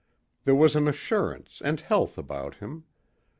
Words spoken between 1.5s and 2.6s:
and health about